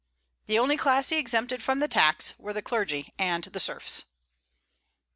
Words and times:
The 0.47 0.57
only 0.57 0.77
class 0.77 1.09
he 1.09 1.17
exempted 1.17 1.61
from 1.61 1.77
the 1.77 1.87
tax 1.87 2.33
were 2.39 2.53
the 2.53 2.63
clergy 2.63 3.13
and 3.19 3.43
the 3.43 3.59
serfs. 3.59 4.05